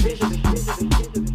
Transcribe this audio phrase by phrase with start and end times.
[0.00, 1.31] beijo, beijo, beijo, beijo.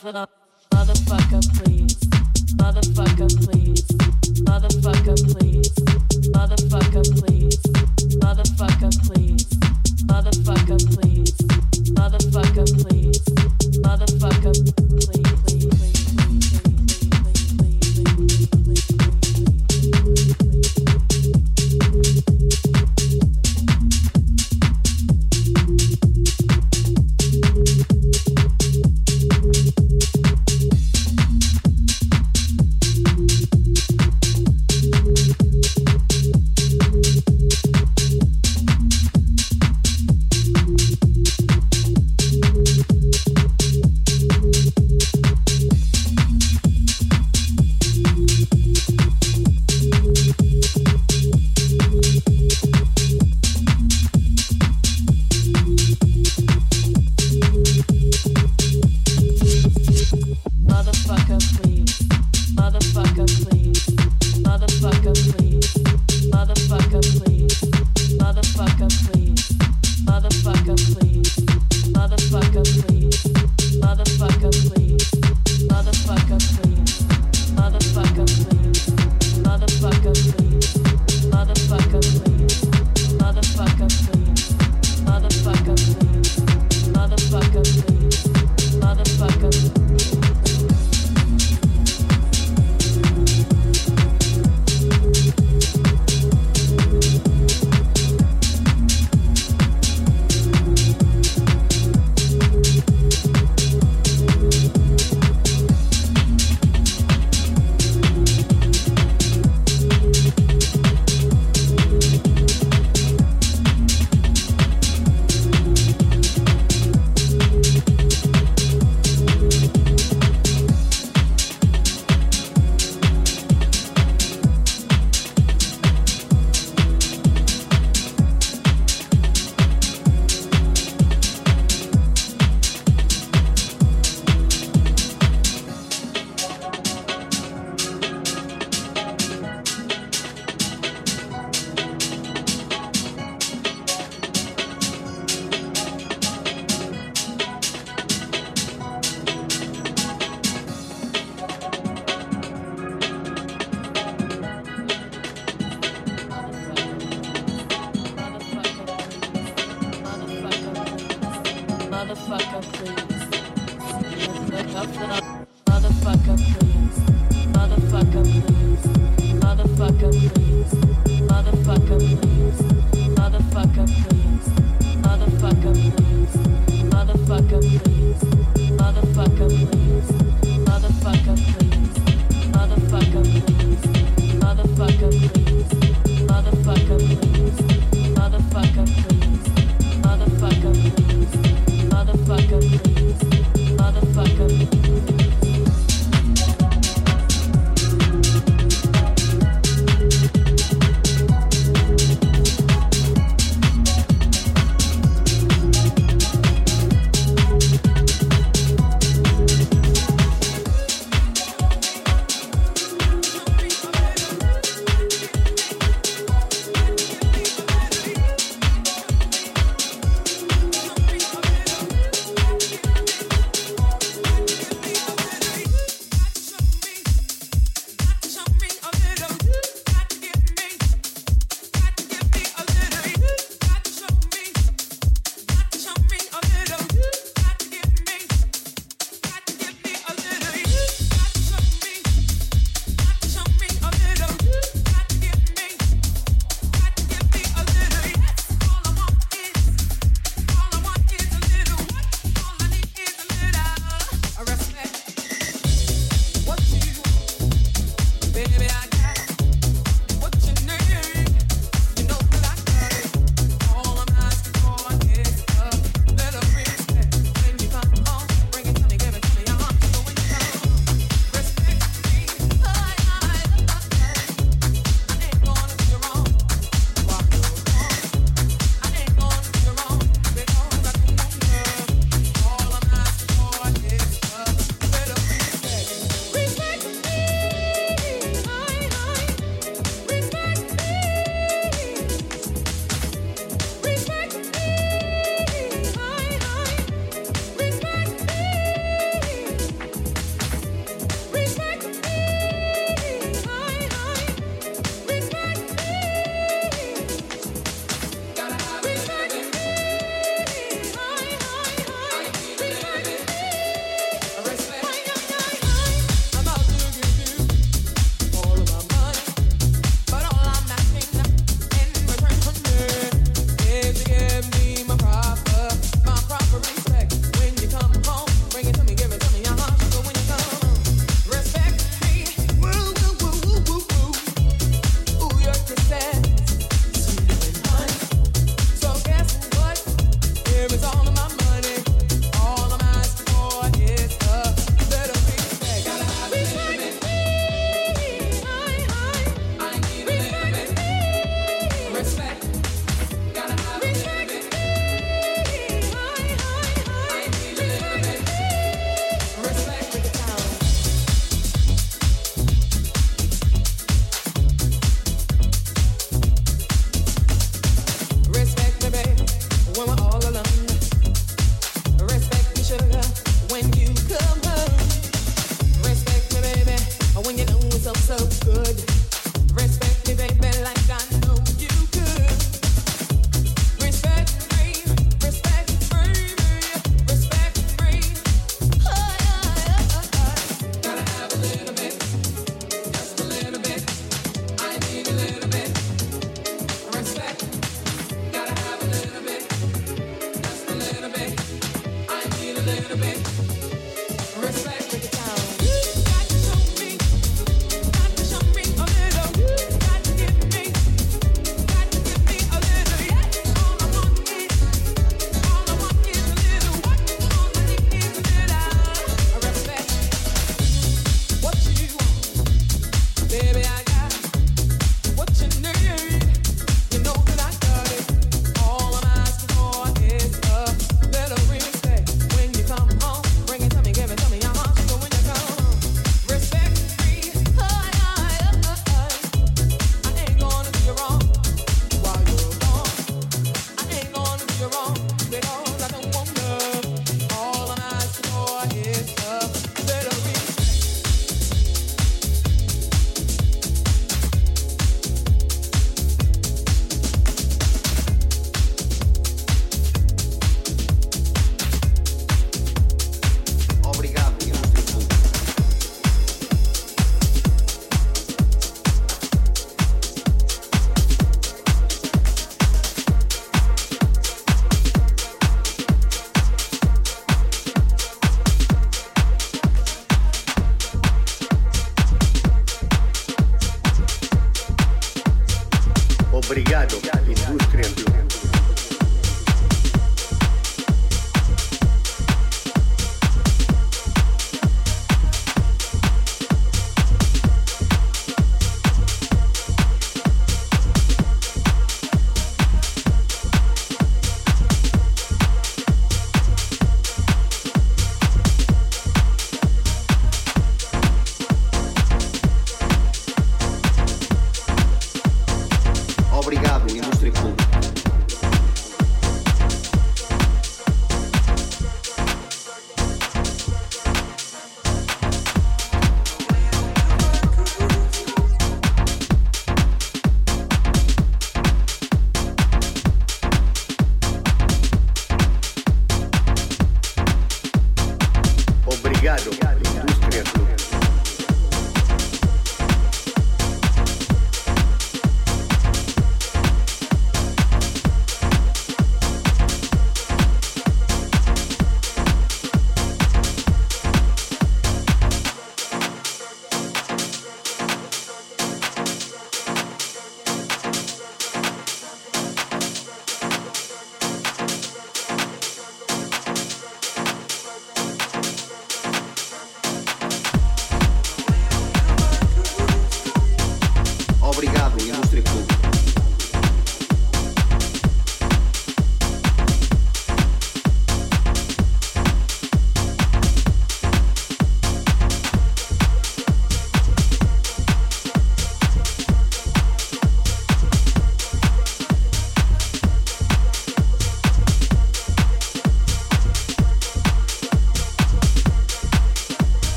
[0.00, 0.43] Shabbat.